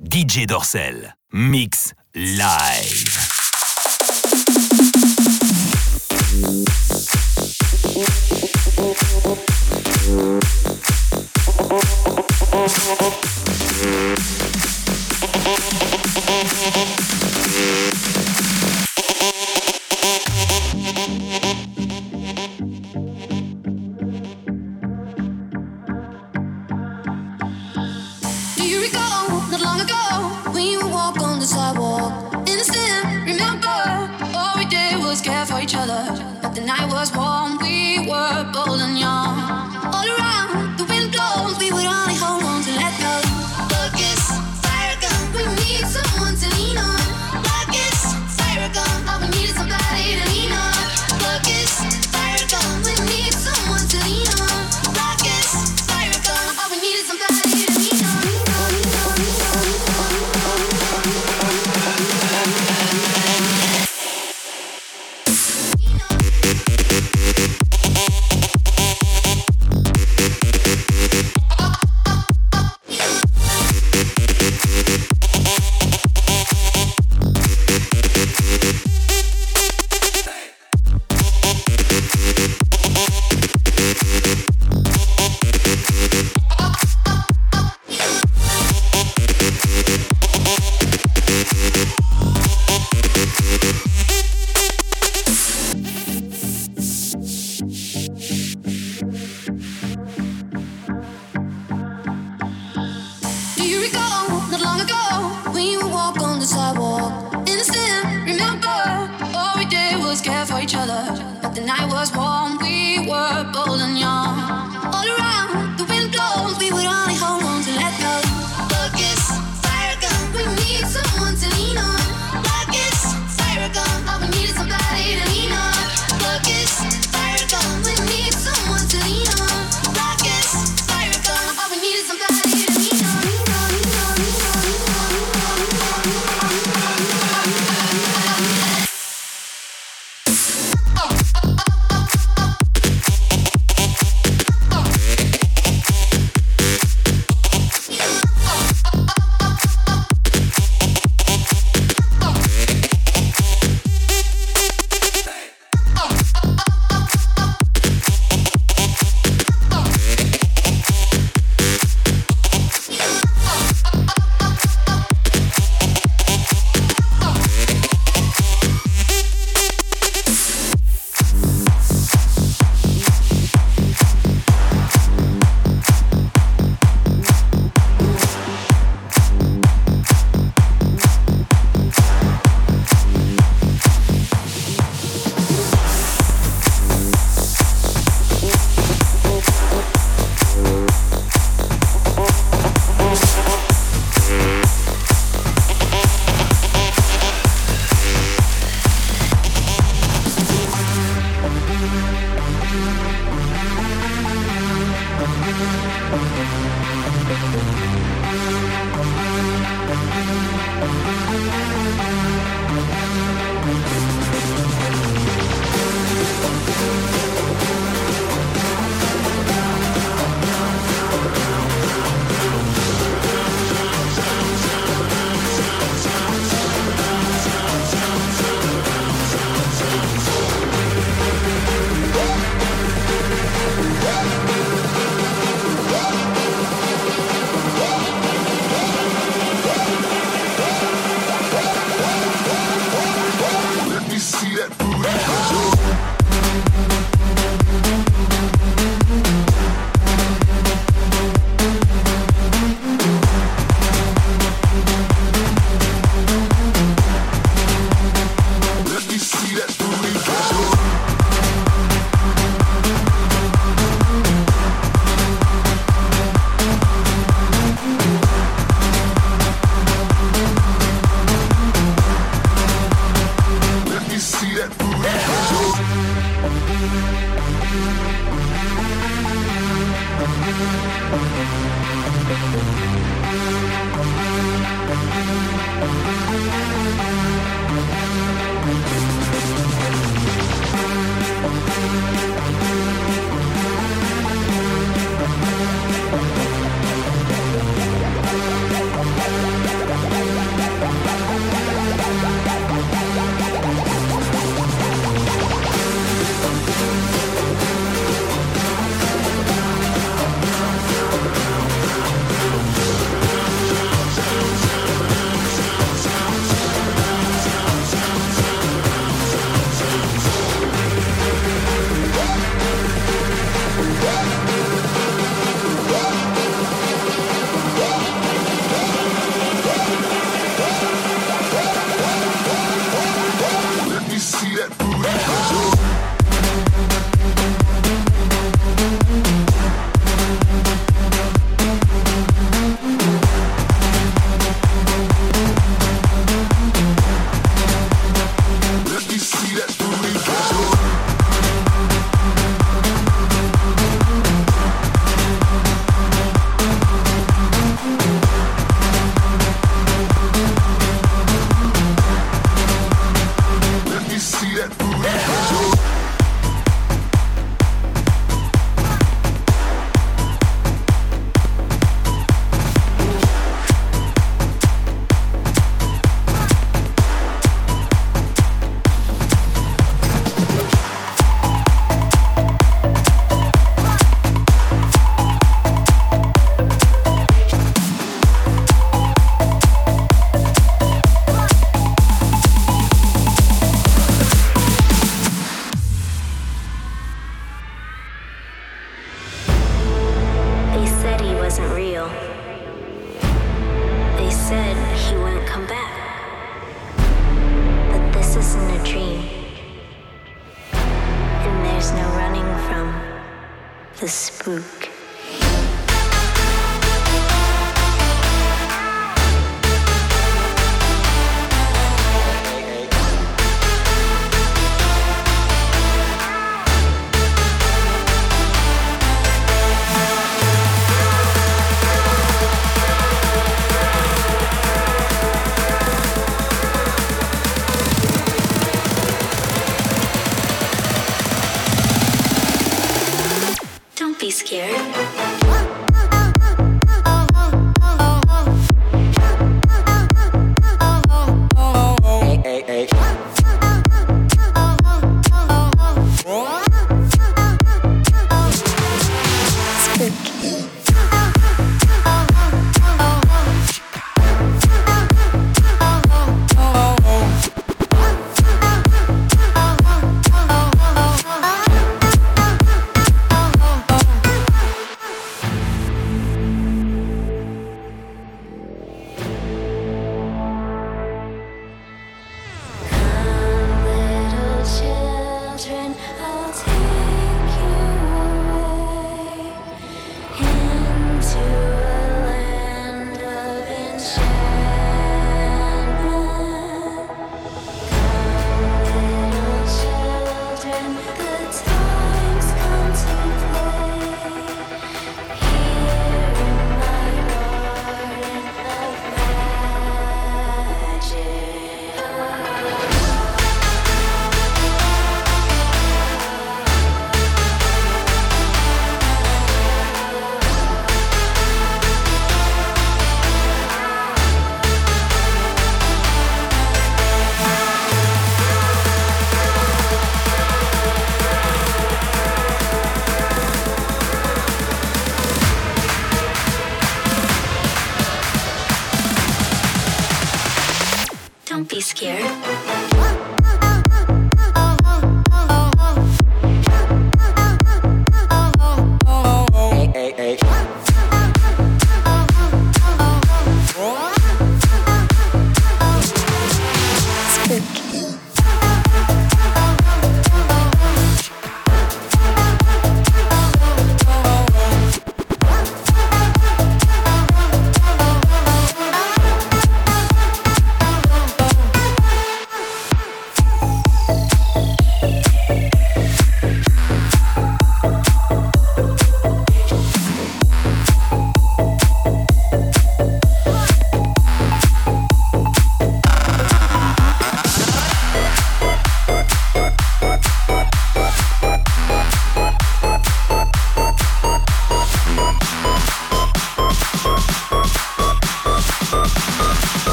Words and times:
DJ 0.00 0.46
Dorsel. 0.46 1.12
Mix 1.32 1.92
live. 2.14 3.28
I 36.80 36.86
was 36.86 37.10
warm. 37.16 37.67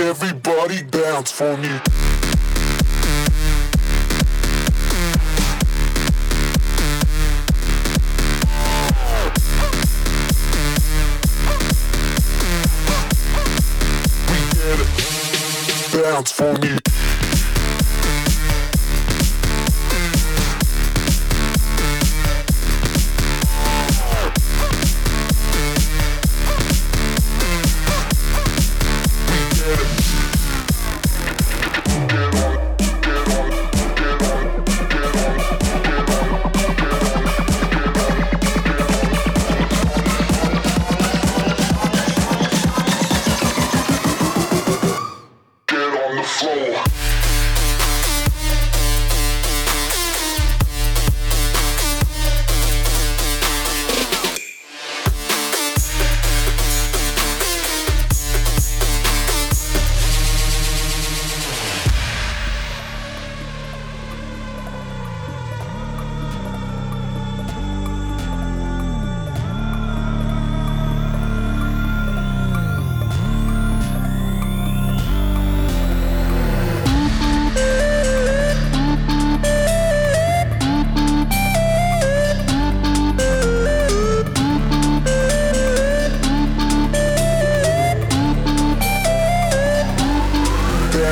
Everybody 0.00 0.82
bounce 0.84 1.30
for 1.30 1.56
me. 1.58 1.68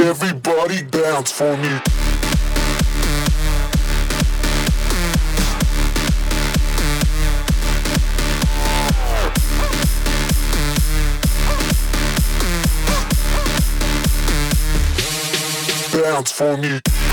Everybody 0.00 0.82
dance 0.82 1.30
for 1.30 1.56
me. 1.56 1.99
For 16.40 16.56
me. 16.56 17.09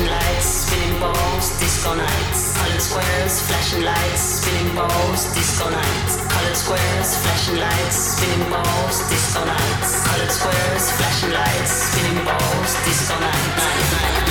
flashing 0.00 0.16
lights, 0.16 0.46
spinning 0.46 1.00
balls, 1.00 1.60
disco 1.60 1.94
nights. 1.94 2.56
Colored 2.56 2.80
squares, 2.80 3.42
flashing 3.42 3.82
lights, 3.84 4.20
spinning 4.20 4.74
balls, 4.74 5.34
disco 5.34 5.70
nights. 5.70 6.16
Colored 6.28 6.56
squares, 6.56 7.16
flashing 7.18 7.56
lights, 7.56 7.96
spinning 7.96 8.50
balls, 8.50 9.10
disco 9.10 9.44
nights. 9.44 10.06
Colored 10.06 10.30
squares, 10.30 10.92
flashing 10.92 11.32
lights, 11.32 11.70
spinning 11.70 12.24
balls, 12.24 12.74
disco 12.84 13.18
nights. 13.20 14.29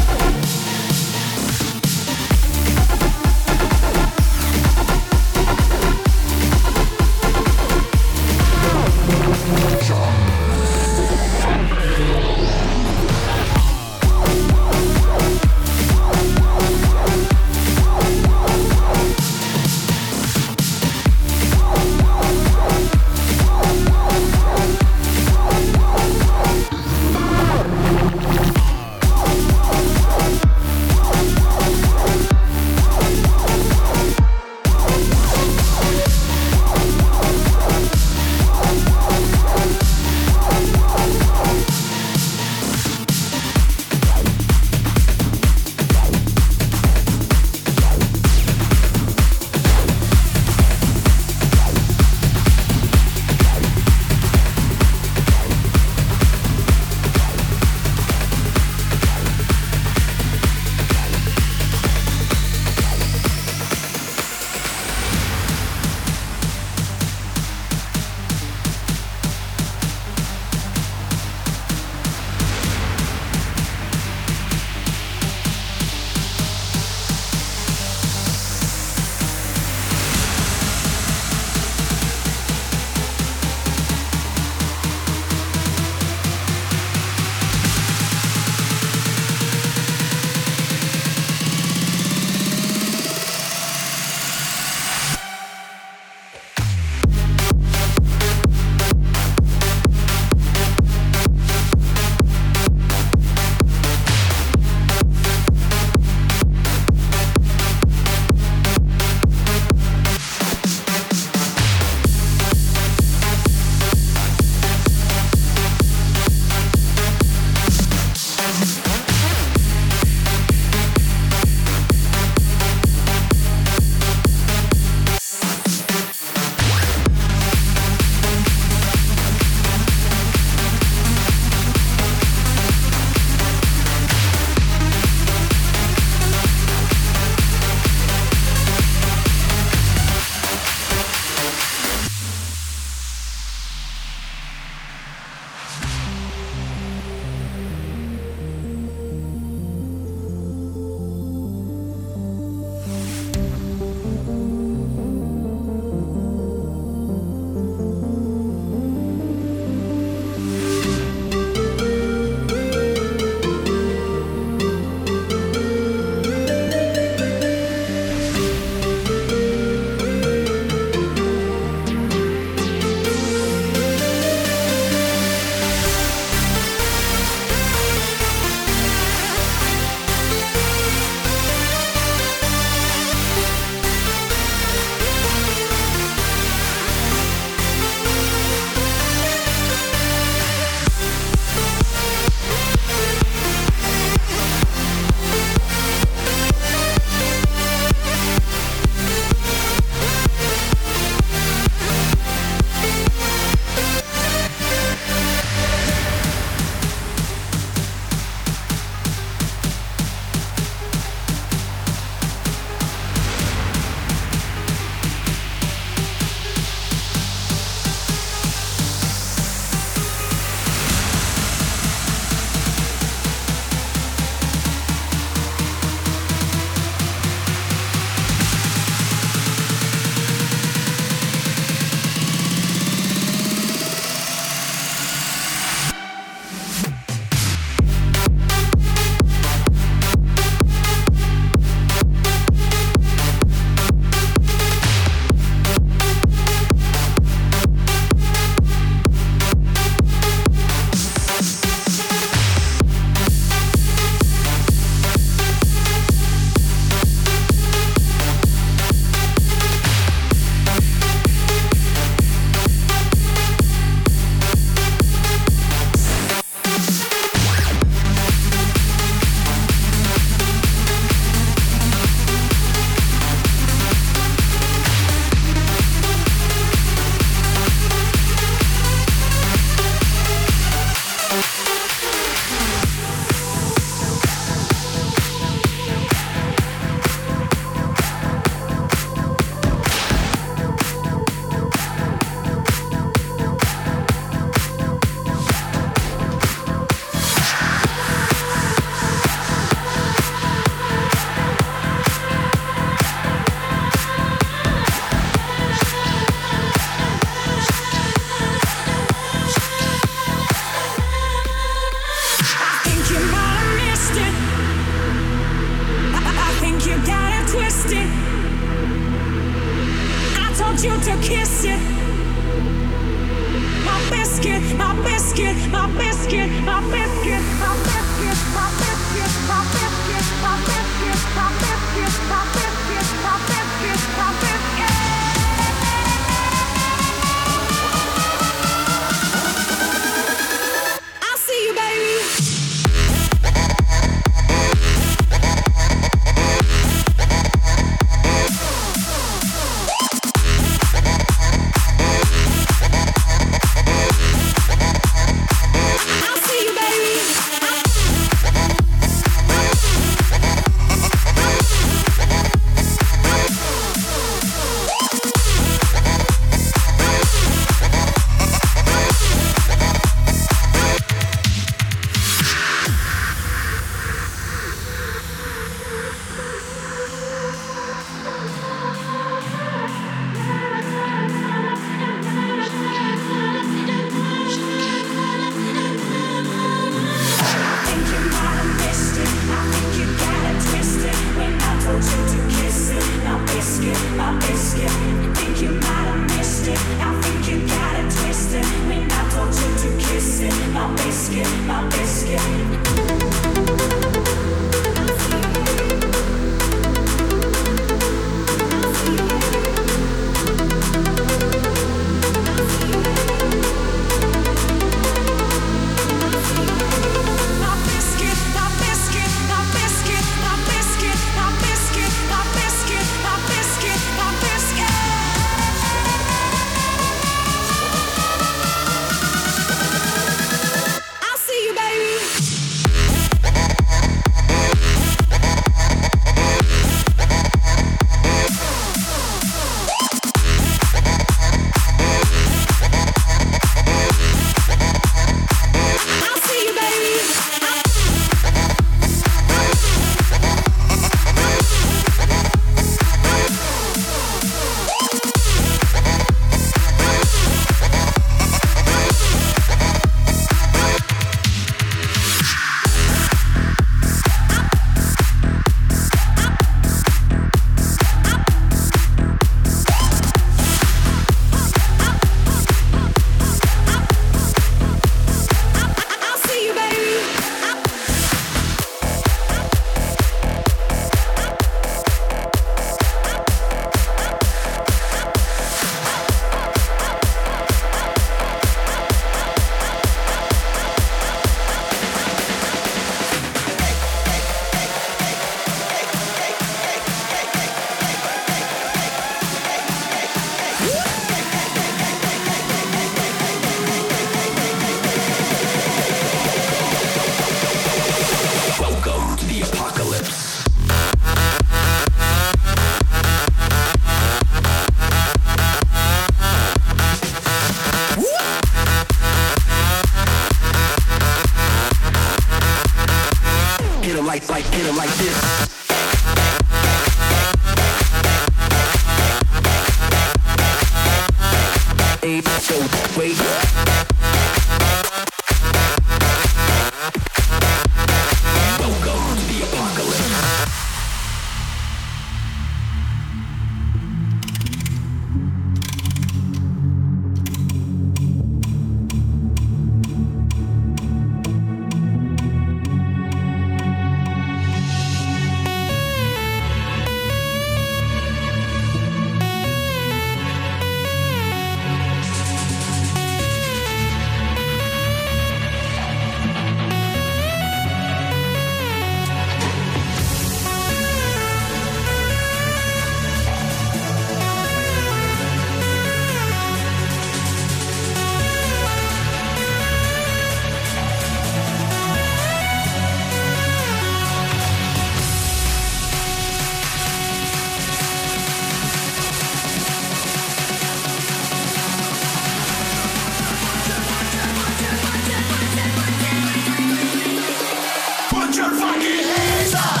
Wait. 599.17 600.00